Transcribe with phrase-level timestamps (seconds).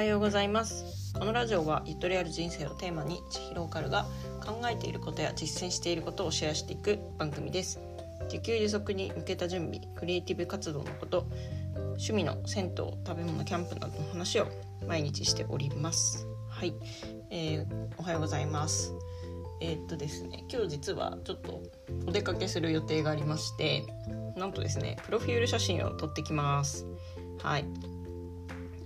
[0.00, 1.12] はようございます。
[1.12, 4.06] このラジオはゆとりある人生をテーマに千尋カルが
[4.42, 7.78] 考えていることや実践していることをシェアしていく番組です。
[8.22, 11.26] 自給自足に向けた準備クリエイティブ活動のこと
[11.74, 14.46] 趣味の銭湯食べ物キャンプなどの話を
[14.88, 16.26] 毎日しております。
[16.48, 16.72] はい、
[17.28, 18.94] えー、おはようございます。
[19.60, 21.60] えー、っとですね今日実はちょっと
[22.06, 23.84] お出かけする予定がありまして
[24.34, 26.86] なんとですねプロフィール写真を撮ってきます。
[27.42, 27.66] はい。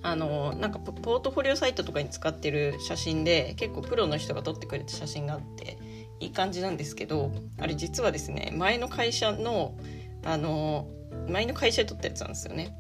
[0.05, 5.79] あのなんかポートフォリオサイトとかに使ってる写真で結構プロの人が撮ってくれた写真があって
[6.21, 9.75] いい感じなんですけどあれ実はですね前の会社の
[10.23, 10.89] あの
[11.29, 12.77] 前の会社で撮ったやつなんですよね、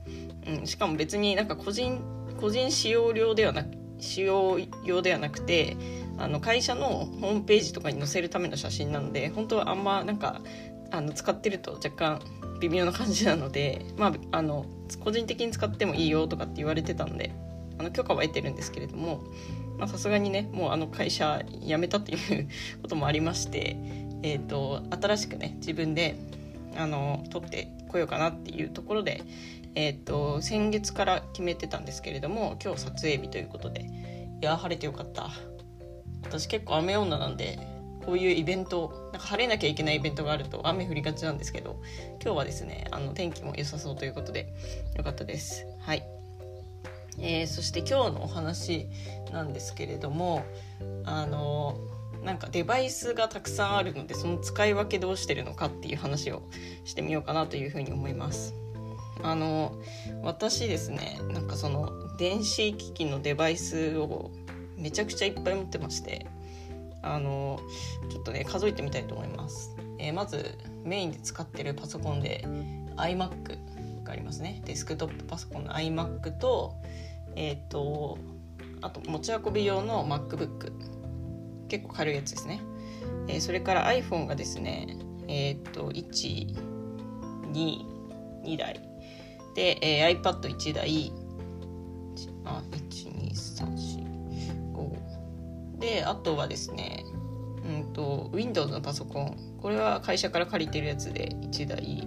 [0.46, 1.98] うん、しかも別になんか個人
[2.38, 5.78] 個人使用料ではなく使用用ではなくて
[6.18, 10.42] あの会社のホームページとかに載せるための写真なので本当はあんまなんか
[10.90, 12.20] あの使ってると若干
[12.68, 14.66] 微妙な感じなのでまああの
[15.00, 17.32] 個人的に使ってもいいよとかって言われてたんで
[17.78, 19.24] あの許可は得てるんですけれども
[19.86, 22.48] さすがにねもうあの会社辞めたという
[22.82, 23.76] こともありまして、
[24.22, 26.16] えーと、新しくね自分で
[26.76, 29.22] あの取ってこようかなっていうところで、
[29.74, 33.86] えーと、先月から決めてたんですけれども今日撮影日ということで
[34.40, 35.30] いや晴れてよかった。
[36.24, 37.58] 私結構雨女なんで
[38.04, 41.80] こういうイベントなんか晴れなきゃいけないイベントがあると雨降りがちなんですけど
[42.22, 44.52] 今日はですねあの天気も良さそうということで
[44.96, 45.66] よかったです。
[45.80, 46.04] はい、
[47.18, 48.88] えー、そして今日のお話
[49.32, 50.44] なんですけれども
[51.04, 51.78] あの
[52.22, 56.42] なんかデバイスがたくさんあるのでその使い分けどうしてるのかっていう話を
[56.84, 58.54] してみようかなというふうに思います。
[59.22, 59.72] あの
[60.22, 64.30] 私ですねなんかその電子機器のデバイスを
[64.76, 66.26] めちゃくちゃいっぱい持ってまして
[67.04, 67.60] あの
[68.10, 72.44] ちょっとね数えてみたいと思います、えー、まずメインで使ってるパソコンで
[72.96, 74.60] iMac がありますね。
[74.66, 76.74] デスクトップパソコンの iMac と
[77.36, 78.18] えっ、ー、と
[78.82, 80.72] あと持ち運び用の MacBook
[81.68, 82.60] 結構軽いやつですね、
[83.28, 88.80] えー、それから iPhone がですねえっ、ー、と122台。
[89.54, 91.12] で、えー、iPad1 台。
[92.44, 92.62] あ
[95.84, 97.04] であとはですね
[97.62, 99.36] うんと Windows のパソコン。
[99.60, 102.06] これは会社から借りてるやつで1台。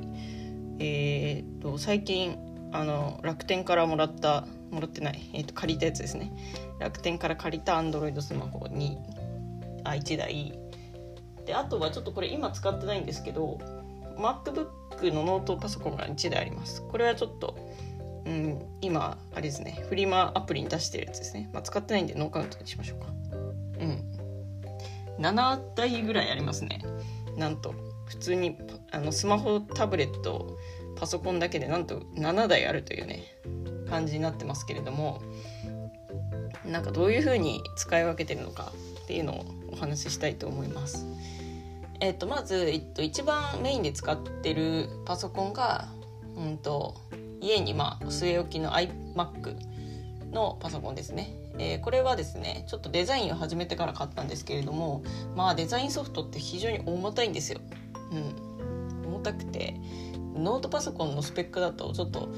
[0.79, 2.37] えー、っと最近
[2.71, 6.31] あの楽天からもらったもらってない、えー、っと借りたやつですね。
[6.79, 8.97] 楽天から借りた Android スマホに
[9.83, 10.53] あ1台。
[11.45, 13.59] であとはちょっとこれ今使ってないんですけど
[14.17, 16.81] MacBook のノートパソコンが1台あります。
[16.81, 17.55] これはちょっと
[18.25, 19.83] うん、今あれですね。
[19.87, 23.07] フリマアプリに出してるやつですね、まあ、使ってないんでノーカウントにしましょうか。
[23.79, 24.03] うん
[25.19, 26.81] 7台ぐらいありますね
[27.35, 27.73] なんと
[28.05, 28.57] 普通に
[28.91, 30.57] あのスマホタブレット
[30.95, 33.23] パソコンだけでなんと7台あるというね
[33.89, 35.21] 感じになってますけれども
[36.65, 38.71] なんかどういう風に使い分けてるのか
[39.03, 41.05] っていうのをお話ししたいと思います。
[41.99, 45.87] えっと、まず、えっと、一番メインで使ってるパソコンが、
[46.35, 46.95] うんと、
[47.39, 49.55] 家にまあ据え置きの iMac
[50.31, 51.33] のパソコンですね。
[51.59, 55.03] えー、これはですねちょっとデザインを始めてから買ったんですけれども
[55.35, 57.59] まあデザインソフトって非常に重たいんですよ。
[58.11, 59.75] うん、重たくて
[60.35, 62.29] ノートパソコンのスペックだとちょっと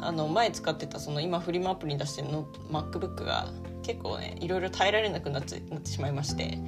[0.00, 3.48] あの前使ってたその今フリマアプリに出してるの MacBook が
[3.82, 6.58] 結構ねいろいろ耐えられなくなってなってしまいまして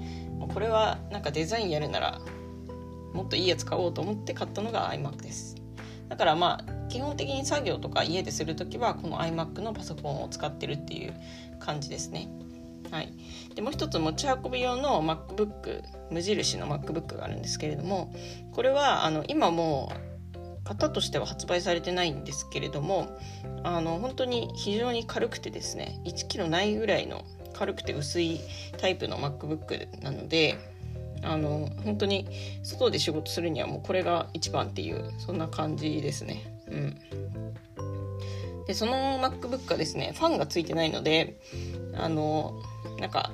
[0.52, 2.20] これはなんかデザインやるなら
[3.12, 5.56] もっといいやつ買おうと思って買ったのが iMac です
[6.08, 11.14] だからまあ基本的に作業とか家でする時はこの iMac のパソコンを使ってるっていう
[11.58, 12.28] 感じですね。
[12.90, 13.12] はい、
[13.54, 18.12] でもう一つ持ち運び用の MacBook 無印の MacBook があるんですけれども
[18.52, 20.10] これはあの今もう
[20.64, 23.16] 型としては発売されてないんですけれども
[23.62, 28.40] あの本当に非常に軽くてですね 1kg ないぐらいの軽くて薄い
[28.78, 30.58] タイプの MacBook なので
[31.22, 32.26] あの本当に
[32.62, 36.59] 外で仕事するにはもうこれが一番っていうそんな感じですね。
[36.70, 36.96] うん、
[38.66, 41.40] でその MacBook はですねファンがついてないので
[41.94, 42.62] あの
[42.98, 43.32] なんか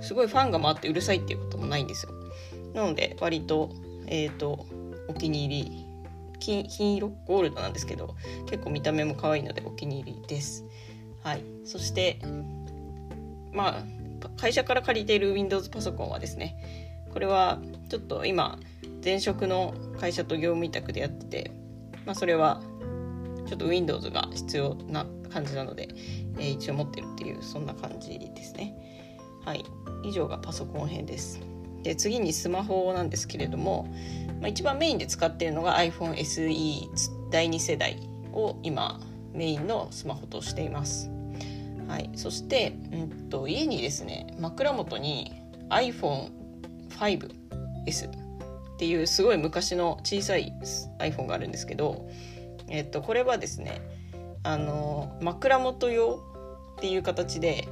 [0.00, 2.12] すごいファンが回ってうるさいっていうこともないんですよ。
[2.74, 3.70] なので割と,、
[4.06, 4.66] えーと、
[5.08, 5.86] お気に入り
[6.40, 7.08] 金金色？
[7.26, 8.14] ゴールドなんですけど
[8.46, 10.64] 結構見た目も可愛いのでお気に入りです。
[11.22, 12.18] はい、そして
[13.52, 13.84] まあ
[14.36, 16.56] 会社から借りている Windows パソコンはですね
[17.12, 18.58] これはちょっと今
[19.02, 21.50] 前職の会社と業務委託でやってて、
[22.04, 22.60] まあ、それは
[23.46, 25.88] ちょっと Windows が必要な感じなので、
[26.38, 28.74] えー、一応持ってるっていうそんな感じですね。
[29.44, 29.64] はい。
[30.04, 31.40] 以上がパソコン編です。
[31.82, 33.88] で次にスマホなんですけれども、
[34.40, 36.88] まあ、一番メインで使っているのが iPhone SE
[37.30, 37.98] 第2世代
[38.32, 39.00] を今
[39.34, 41.10] メインのスマホとしています。
[41.88, 45.34] はい、そして、うんと、家にですね枕元に
[45.68, 48.10] iPhone5S っ
[48.78, 50.54] ていうすごい昔の小さい
[50.98, 52.08] iPhone があるんですけど、
[52.68, 53.82] えっと、これはですね
[54.42, 56.22] あの枕元用
[56.76, 57.68] っていう形で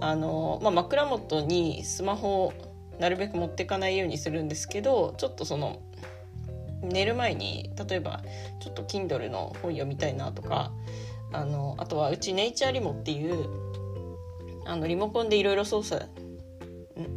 [0.00, 2.52] あの、まあ、枕元にスマホを
[2.98, 5.80] なるべく持っていかないようにするんですけどちょっとその
[6.82, 8.22] 寝る前に例えば
[8.60, 10.72] ちょっと Kindle の本読みたいなとか
[11.32, 13.46] あのあとはうちネイチャーリモっていう
[14.66, 16.04] あのリモコンでいろいろ操作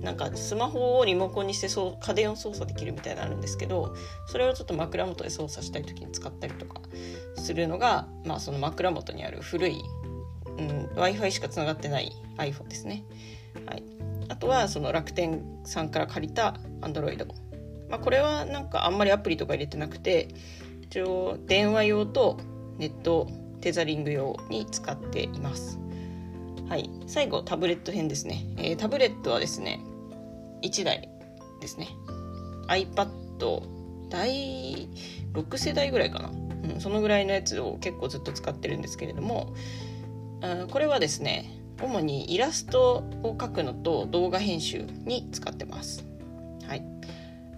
[0.01, 3.95] なんかスマホをリモコンにしてそう家電を操作できるみたいなのあるんですけど
[4.27, 6.81] それをちょっと枕元で操作したい時に使ったりとか
[7.37, 9.81] するのが、まあ、その枕元にある古い、
[10.57, 13.03] うん、w i f i しかつながってない iPhone ですね。
[13.65, 13.83] はい、
[14.29, 17.25] あとはその楽天さんから借りた Android、
[17.89, 20.29] まあ、これはなんかあんまりアプリとか入れてなくて
[20.83, 22.39] 一応電話用と
[22.77, 23.27] ネット
[23.61, 25.79] テザリング用に使っています。
[26.71, 29.81] はい、最後タブレット編ですね、えー、タブレットはですね
[30.61, 31.09] 1台
[31.59, 31.89] ですね
[32.69, 33.61] iPad
[34.07, 34.87] 第
[35.33, 39.53] 6世代ぐらいかな、うん、そのぐらいのやつを結構ずっと使ってるんですけれども、
[40.41, 46.05] うん、これはですね主にイラストを描くのと動画編集に使ってます。
[46.67, 46.85] はい。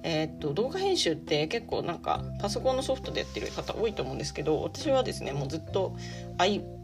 [0.02, 5.96] えー、っと動画編集って結構なんかパソコンのソフトでやってる方多いと思うんですけど私はですねもうずっと
[6.40, 6.83] iPad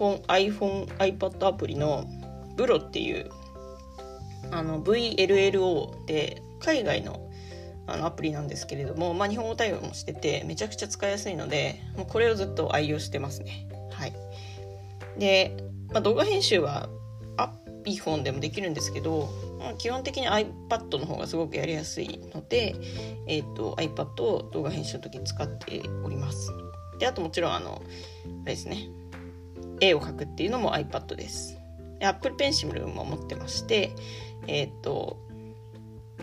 [0.00, 2.04] iPhone、iPhone、iPad アプリの
[2.56, 3.30] ブロっていう
[4.50, 7.26] あの VLLO で海外の
[7.86, 13.66] あのアプリなんですけれども、まあ、日本語対応もしててめちゃくちゃ使いやすいのでもうこれをずっと愛用してますね。
[13.90, 14.12] はい、
[15.18, 15.56] で
[15.92, 16.88] まあ、動画編集は
[17.84, 22.76] iPhone でもできるんですけど、まあ、基本的に iPad の方がすごくやりやすいので、
[23.26, 26.52] えーと、iPad を動画編集の時に使っております。
[26.98, 27.80] であともちろんあの
[28.44, 28.88] あれですね
[29.80, 31.58] 絵を描くっていうのも iPad です。
[32.00, 33.92] Apple Pencil も持ってまして
[34.46, 35.18] えっ、と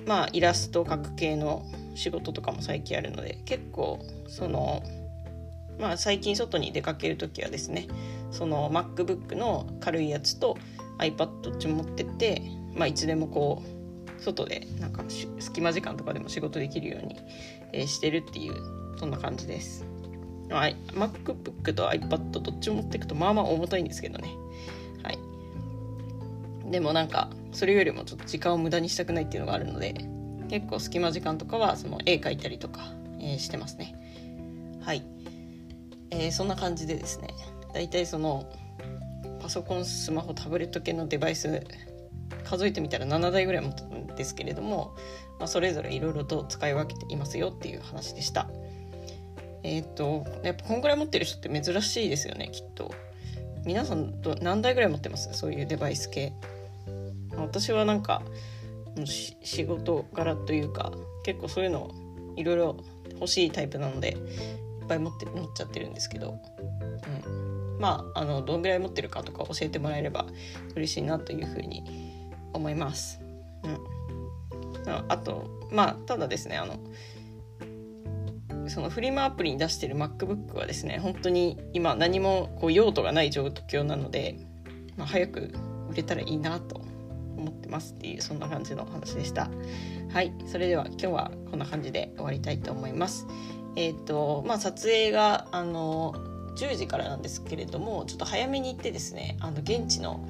[0.06, 1.65] まあイラストを描く系の
[1.95, 4.83] 仕事とかも最近あるので結構その
[5.80, 7.88] まあ最近外に出かける時はですね
[8.31, 10.57] その MacBook の軽いやつと
[11.00, 12.42] iPad どっち持ってって、
[12.75, 15.03] まあ、いつでもこう外でなんか
[15.39, 18.56] 隙間時間とかでも仕事できるように、してるっていう
[18.98, 19.86] そんな感じです。
[20.49, 24.29] はい、MacBook と iPad どっち持っていくとまあまあ重たいんですけどね。
[25.03, 25.19] はい。
[26.71, 29.94] でもなんかそれよりもちょっと時間を無駄にしたくないっていうのがあるので
[30.49, 33.95] 結構隙間時間とかはその絵描いたりとか、えー、してますね。
[34.81, 35.03] はい。
[36.11, 37.29] えー、そんな感じでですね
[37.73, 38.50] 大体その
[39.41, 41.65] パソコンスマホタブレット系のデバイス
[42.43, 44.95] 数えてみたら7台ぐらい持ってるんですけれども、
[45.38, 48.50] まあ、それぞれいろいろと使い分けていますよっていう話でした。
[49.67, 52.93] えっ、ー、とやっぱこんぐらい持ってる人って珍しいですよねきっと。
[53.65, 55.29] 皆さんと何台ぐらい持ってます？
[55.33, 56.31] そういうデバイス系。
[57.35, 58.21] 私はなんか
[59.05, 60.91] 仕事柄というか
[61.23, 61.91] 結構そういうの
[62.37, 62.77] いろいろ
[63.15, 66.39] 欲しいタイプなのでいっぱい持って持っちゃってるんですけど、
[67.25, 70.25] うん、まああのどんぐらい持ってるかとか教えてもらえれば
[70.75, 71.83] 嬉しいなというふうに
[72.53, 73.19] 思います。
[73.63, 73.77] うん、
[75.09, 76.75] あとまあただですねあの
[78.69, 84.38] そのフリマアプリに出してる MacBook はですね本当に今何もこう用途がない状況なので、
[84.95, 85.53] まあ、早く
[85.89, 86.81] 売れたらいいなと
[87.38, 89.50] 思ってますっていうそんな感じの話でした。
[90.12, 93.27] はいそれでは今日はこんな感じで終わりたいと思います。
[93.75, 96.13] えっ、ー、とまあ撮影があの
[96.57, 100.27] 10時からなんですけれどもちょっと早めに行ってですねあの現地の、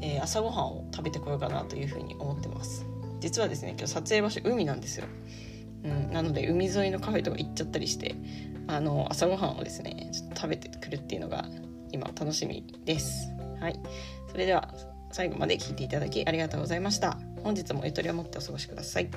[0.00, 2.86] えー、朝ごはんを食べてこようかなというふうに思ってます。
[3.20, 5.06] 実はですね今日撮影場所海なんですよ、
[5.84, 8.14] うん、なので海沿いのカフェとか行っちゃったりして
[8.66, 11.44] あの朝ごはんをですねちょっと食べてくるっていうのが
[11.92, 13.28] 今楽しみです。
[13.60, 13.78] はい。
[14.30, 14.74] それでは
[15.12, 17.18] 最後まで聞いていただきありがとうございました。
[17.42, 19.08] 本日もゆとりを持ってお過ごしください。